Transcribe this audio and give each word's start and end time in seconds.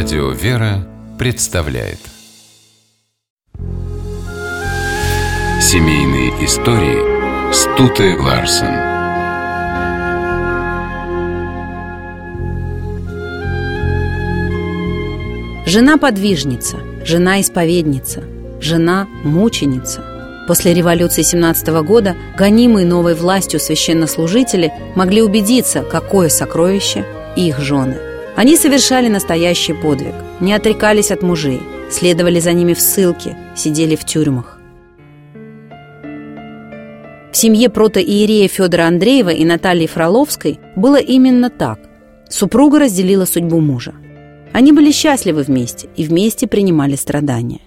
Радио 0.00 0.30
«Вера» 0.30 0.86
представляет. 1.18 1.98
Семейные 5.60 6.30
истории 6.44 7.52
Стуты 7.52 8.16
Ларсен. 8.16 8.76
Жена-подвижница, 15.66 16.76
жена-исповедница, 17.04 18.22
жена-мученица– 18.60 20.04
После 20.46 20.74
революции 20.74 21.22
17 21.22 21.68
года 21.82 22.14
гонимые 22.38 22.86
новой 22.86 23.14
властью 23.14 23.58
священнослужители 23.58 24.72
могли 24.94 25.22
убедиться, 25.22 25.82
какое 25.82 26.28
сокровище 26.28 27.04
их 27.36 27.58
жены. 27.58 28.07
Они 28.38 28.56
совершали 28.56 29.08
настоящий 29.08 29.72
подвиг, 29.72 30.14
не 30.38 30.52
отрекались 30.52 31.10
от 31.10 31.22
мужей, 31.24 31.60
следовали 31.90 32.38
за 32.38 32.52
ними 32.52 32.72
в 32.72 32.80
ссылке, 32.80 33.36
сидели 33.56 33.96
в 33.96 34.04
тюрьмах. 34.04 34.60
В 37.32 37.36
семье 37.36 37.68
протоиерея 37.68 38.46
Федора 38.46 38.86
Андреева 38.86 39.30
и 39.30 39.44
Натальи 39.44 39.88
Фроловской 39.88 40.60
было 40.76 41.00
именно 41.00 41.50
так. 41.50 41.80
Супруга 42.28 42.78
разделила 42.78 43.24
судьбу 43.24 43.58
мужа. 43.58 43.94
Они 44.52 44.70
были 44.70 44.92
счастливы 44.92 45.42
вместе 45.42 45.88
и 45.96 46.04
вместе 46.04 46.46
принимали 46.46 46.94
страдания. 46.94 47.62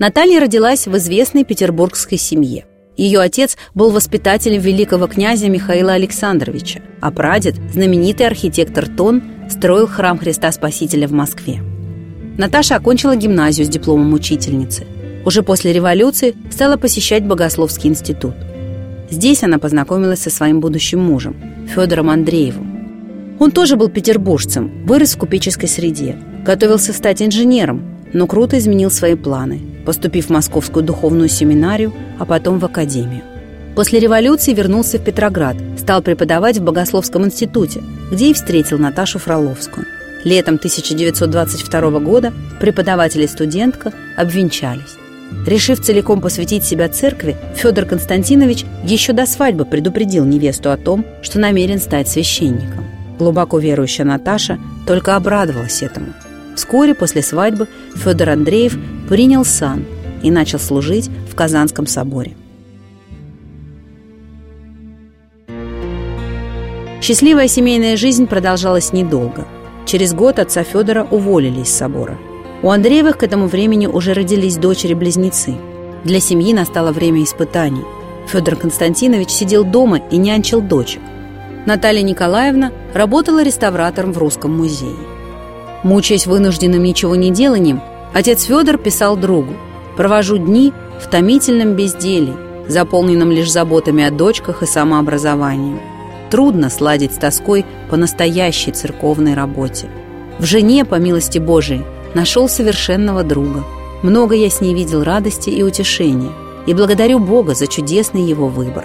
Наталья 0.00 0.40
родилась 0.40 0.88
в 0.88 0.96
известной 0.96 1.44
петербургской 1.44 2.18
семье. 2.18 2.66
Ее 2.96 3.20
отец 3.20 3.56
был 3.74 3.90
воспитателем 3.90 4.60
великого 4.60 5.06
князя 5.06 5.48
Михаила 5.48 5.92
Александровича, 5.92 6.80
а 7.00 7.12
прадед, 7.12 7.54
знаменитый 7.72 8.26
архитектор 8.26 8.88
Тон, 8.88 9.22
строил 9.48 9.86
храм 9.86 10.18
Христа 10.18 10.50
Спасителя 10.52 11.08
в 11.08 11.12
Москве. 11.12 11.62
Наташа 12.38 12.76
окончила 12.76 13.16
гимназию 13.16 13.66
с 13.66 13.70
дипломом 13.70 14.12
учительницы. 14.12 14.86
Уже 15.24 15.42
после 15.42 15.72
революции 15.72 16.34
стала 16.50 16.76
посещать 16.76 17.24
Богословский 17.24 17.90
институт. 17.90 18.34
Здесь 19.10 19.42
она 19.42 19.58
познакомилась 19.58 20.20
со 20.20 20.30
своим 20.30 20.60
будущим 20.60 21.00
мужем, 21.00 21.36
Федором 21.74 22.10
Андреевым. 22.10 23.36
Он 23.38 23.50
тоже 23.50 23.76
был 23.76 23.88
петербуржцем, 23.88 24.84
вырос 24.86 25.14
в 25.14 25.18
купеческой 25.18 25.68
среде, 25.68 26.16
готовился 26.44 26.92
стать 26.92 27.22
инженером, 27.22 27.82
но 28.12 28.26
круто 28.26 28.58
изменил 28.58 28.90
свои 28.90 29.14
планы, 29.14 29.60
поступив 29.84 30.26
в 30.26 30.30
Московскую 30.30 30.84
духовную 30.84 31.28
семинарию, 31.28 31.92
а 32.18 32.24
потом 32.24 32.58
в 32.58 32.64
академию. 32.64 33.22
После 33.76 34.00
революции 34.00 34.54
вернулся 34.54 34.98
в 34.98 35.04
Петроград, 35.04 35.56
стал 35.78 36.02
преподавать 36.02 36.58
в 36.58 36.64
Богословском 36.64 37.26
институте, 37.26 37.82
где 38.10 38.30
и 38.30 38.34
встретил 38.34 38.78
Наташу 38.78 39.18
Фроловскую. 39.18 39.86
Летом 40.24 40.56
1922 40.56 42.00
года 42.00 42.32
преподаватель 42.58 43.22
и 43.22 43.28
студентка 43.28 43.92
обвенчались. 44.16 44.96
Решив 45.46 45.80
целиком 45.80 46.20
посвятить 46.20 46.64
себя 46.64 46.88
церкви, 46.88 47.36
Федор 47.54 47.84
Константинович 47.84 48.64
еще 48.84 49.12
до 49.12 49.26
свадьбы 49.26 49.64
предупредил 49.64 50.24
невесту 50.24 50.70
о 50.70 50.76
том, 50.76 51.04
что 51.22 51.38
намерен 51.38 51.78
стать 51.78 52.08
священником. 52.08 52.84
Глубоко 53.18 53.58
верующая 53.58 54.04
Наташа 54.04 54.58
только 54.86 55.14
обрадовалась 55.14 55.82
этому– 55.82 56.08
Вскоре 56.56 56.94
после 56.94 57.22
свадьбы 57.22 57.68
Федор 57.94 58.30
Андреев 58.30 58.76
принял 59.08 59.44
сан 59.44 59.84
и 60.22 60.30
начал 60.30 60.58
служить 60.58 61.10
в 61.30 61.34
Казанском 61.36 61.86
соборе. 61.86 62.34
Счастливая 67.06 67.46
семейная 67.46 67.96
жизнь 67.96 68.26
продолжалась 68.26 68.92
недолго. 68.92 69.46
Через 69.84 70.12
год 70.12 70.40
отца 70.40 70.64
Федора 70.64 71.06
уволили 71.08 71.60
из 71.60 71.68
собора. 71.68 72.18
У 72.64 72.70
Андреевых 72.70 73.18
к 73.18 73.22
этому 73.22 73.46
времени 73.46 73.86
уже 73.86 74.12
родились 74.12 74.56
дочери-близнецы. 74.56 75.54
Для 76.02 76.18
семьи 76.18 76.52
настало 76.52 76.90
время 76.90 77.22
испытаний. 77.22 77.84
Федор 78.26 78.56
Константинович 78.56 79.30
сидел 79.30 79.62
дома 79.62 79.98
и 80.10 80.16
нянчил 80.16 80.60
дочек. 80.60 81.00
Наталья 81.64 82.02
Николаевна 82.02 82.72
работала 82.92 83.44
реставратором 83.44 84.12
в 84.12 84.18
Русском 84.18 84.56
музее. 84.56 84.96
Мучаясь 85.84 86.26
вынужденным 86.26 86.82
ничего 86.82 87.14
не 87.14 87.30
деланием, 87.30 87.82
отец 88.14 88.42
Федор 88.42 88.78
писал 88.78 89.16
другу 89.16 89.52
«Провожу 89.96 90.38
дни 90.38 90.72
в 91.00 91.08
томительном 91.08 91.74
безделии, 91.74 92.34
заполненном 92.66 93.30
лишь 93.30 93.52
заботами 93.52 94.02
о 94.02 94.10
дочках 94.10 94.64
и 94.64 94.66
самообразованием. 94.66 95.78
Трудно 96.30 96.70
сладить 96.70 97.14
с 97.14 97.18
тоской 97.18 97.64
по 97.90 97.96
настоящей 97.96 98.72
церковной 98.72 99.34
работе. 99.34 99.88
В 100.38 100.44
жене, 100.44 100.84
по 100.84 100.96
милости 100.96 101.38
Божией, 101.38 101.84
нашел 102.14 102.48
совершенного 102.48 103.22
друга. 103.22 103.64
Много 104.02 104.34
я 104.34 104.50
с 104.50 104.60
ней 104.60 104.74
видел 104.74 105.02
радости 105.02 105.50
и 105.50 105.62
утешения, 105.62 106.32
и 106.66 106.74
благодарю 106.74 107.18
Бога 107.18 107.54
за 107.54 107.66
чудесный 107.66 108.22
его 108.22 108.48
выбор». 108.48 108.84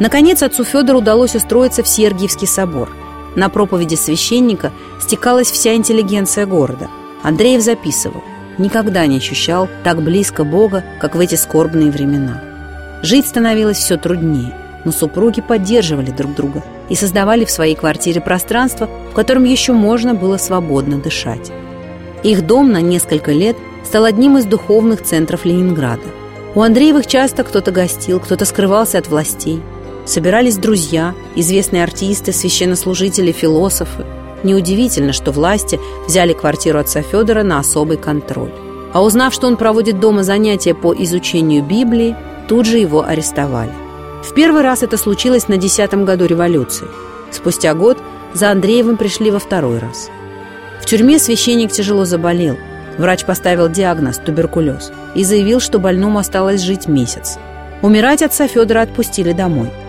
Наконец, 0.00 0.44
отцу 0.44 0.62
Федору 0.62 0.98
удалось 0.98 1.34
устроиться 1.34 1.82
в 1.82 1.88
Сергиевский 1.88 2.46
собор– 2.46 2.88
на 3.38 3.48
проповеди 3.48 3.94
священника 3.94 4.72
стекалась 5.00 5.48
вся 5.48 5.74
интеллигенция 5.76 6.44
города. 6.44 6.88
Андреев 7.22 7.62
записывал 7.62 8.22
«Никогда 8.58 9.06
не 9.06 9.18
ощущал 9.18 9.68
так 9.84 10.02
близко 10.02 10.42
Бога, 10.42 10.84
как 11.00 11.14
в 11.14 11.20
эти 11.20 11.36
скорбные 11.36 11.92
времена». 11.92 12.42
Жить 13.02 13.28
становилось 13.28 13.76
все 13.76 13.96
труднее, 13.96 14.56
но 14.84 14.92
супруги 14.92 15.40
поддерживали 15.40 16.10
друг 16.10 16.34
друга 16.34 16.62
и 16.88 16.94
создавали 16.94 17.44
в 17.44 17.50
своей 17.50 17.74
квартире 17.74 18.20
пространство, 18.20 18.88
в 19.10 19.14
котором 19.14 19.44
еще 19.44 19.72
можно 19.72 20.14
было 20.14 20.36
свободно 20.36 20.98
дышать. 20.98 21.50
Их 22.22 22.46
дом 22.46 22.72
на 22.72 22.80
несколько 22.80 23.32
лет 23.32 23.56
стал 23.84 24.04
одним 24.04 24.38
из 24.38 24.44
духовных 24.44 25.02
центров 25.02 25.44
Ленинграда. 25.44 26.02
У 26.54 26.62
Андреевых 26.62 27.06
часто 27.06 27.44
кто-то 27.44 27.70
гостил, 27.70 28.20
кто-то 28.20 28.44
скрывался 28.44 28.98
от 28.98 29.08
властей– 29.08 29.62
Собирались 30.08 30.56
друзья, 30.56 31.14
известные 31.36 31.84
артисты, 31.84 32.32
священнослужители, 32.32 33.30
философы. 33.30 34.06
Неудивительно, 34.42 35.12
что 35.12 35.32
власти 35.32 35.78
взяли 36.06 36.32
квартиру 36.32 36.78
отца 36.78 37.02
Федора 37.02 37.42
на 37.42 37.58
особый 37.58 37.98
контроль. 37.98 38.50
А 38.94 39.02
узнав, 39.02 39.34
что 39.34 39.46
он 39.46 39.58
проводит 39.58 40.00
дома 40.00 40.22
занятия 40.22 40.72
по 40.72 40.94
изучению 40.94 41.62
Библии, 41.62 42.16
тут 42.48 42.64
же 42.64 42.78
его 42.78 43.04
арестовали. 43.04 43.72
В 44.22 44.34
первый 44.34 44.62
раз 44.62 44.82
это 44.82 44.96
случилось 44.96 45.48
на 45.48 45.56
десятом 45.56 46.04
году 46.04 46.26
революции. 46.26 46.86
Спустя 47.30 47.74
год 47.74 47.98
за 48.34 48.50
Андреевым 48.50 48.96
пришли 48.96 49.30
во 49.30 49.38
второй 49.38 49.78
раз. 49.78 50.10
В 50.80 50.86
тюрьме 50.86 51.18
священник 51.18 51.72
тяжело 51.72 52.04
заболел. 52.04 52.56
Врач 52.98 53.24
поставил 53.24 53.68
диагноз– 53.68 54.18
туберкулез 54.24 54.92
и 55.14 55.24
заявил, 55.24 55.60
что 55.60 55.78
больному 55.78 56.18
осталось 56.18 56.62
жить 56.62 56.88
месяц. 56.88 57.38
Умирать 57.82 58.22
отца 58.22 58.48
Федора 58.48 58.82
отпустили 58.82 59.32
домой– 59.32 59.70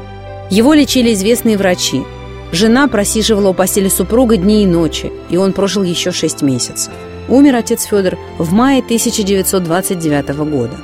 его 0.49 0.73
лечили 0.73 1.13
известные 1.13 1.57
врачи. 1.57 2.03
Жена 2.51 2.87
просиживала 2.87 3.49
у 3.49 3.53
постели 3.53 3.87
супруга 3.87 4.35
дни 4.35 4.63
и 4.63 4.65
ночи, 4.65 5.11
и 5.29 5.37
он 5.37 5.53
прожил 5.53 5.83
еще 5.83 6.11
шесть 6.11 6.41
месяцев. 6.41 6.91
Умер 7.27 7.55
отец 7.55 7.83
Федор 7.83 8.17
в 8.39 8.51
мае 8.51 8.81
1929 8.81 10.29
года. 10.49 10.75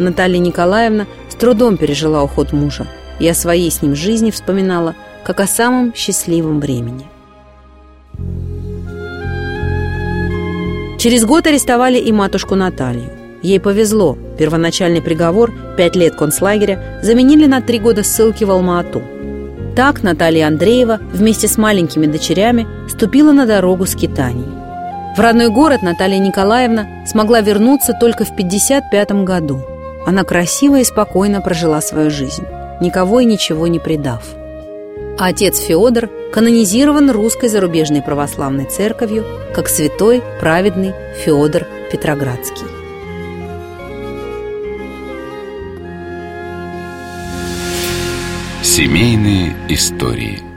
Наталья 0.00 0.38
Николаевна 0.38 1.06
трудом 1.42 1.76
пережила 1.76 2.22
уход 2.22 2.52
мужа 2.52 2.86
и 3.18 3.28
о 3.28 3.34
своей 3.34 3.68
с 3.68 3.82
ним 3.82 3.96
жизни 3.96 4.30
вспоминала 4.30 4.94
как 5.24 5.40
о 5.40 5.48
самом 5.48 5.92
счастливом 5.92 6.60
времени. 6.60 7.08
Через 11.00 11.24
год 11.24 11.48
арестовали 11.48 11.98
и 11.98 12.12
матушку 12.12 12.54
Наталью. 12.54 13.10
Ей 13.42 13.58
повезло. 13.58 14.16
Первоначальный 14.38 15.02
приговор, 15.02 15.52
пять 15.76 15.96
лет 15.96 16.14
концлагеря, 16.14 17.00
заменили 17.02 17.46
на 17.46 17.60
три 17.60 17.80
года 17.80 18.04
ссылки 18.04 18.44
в 18.44 18.50
Алма-Ату. 18.52 19.02
Так 19.74 20.04
Наталья 20.04 20.46
Андреева 20.46 21.00
вместе 21.12 21.48
с 21.48 21.58
маленькими 21.58 22.06
дочерями 22.06 22.68
ступила 22.88 23.32
на 23.32 23.46
дорогу 23.46 23.86
скитаний. 23.86 24.46
В 25.16 25.18
родной 25.18 25.48
город 25.48 25.82
Наталья 25.82 26.20
Николаевна 26.20 27.04
смогла 27.04 27.40
вернуться 27.40 27.94
только 27.98 28.24
в 28.24 28.36
55 28.36 29.24
году. 29.24 29.71
Она 30.04 30.24
красиво 30.24 30.80
и 30.80 30.84
спокойно 30.84 31.40
прожила 31.40 31.80
свою 31.80 32.10
жизнь, 32.10 32.44
никого 32.80 33.20
и 33.20 33.24
ничего 33.24 33.66
не 33.68 33.78
предав. 33.78 34.24
А 35.18 35.26
отец 35.26 35.60
Феодор 35.60 36.08
канонизирован 36.32 37.10
русской 37.10 37.48
зарубежной 37.48 38.02
православной 38.02 38.64
церковью 38.64 39.24
как 39.54 39.68
святой 39.68 40.22
праведный 40.40 40.92
Феодор 41.24 41.66
Петроградский. 41.90 42.66
Семейные 48.62 49.54
истории– 49.68 50.42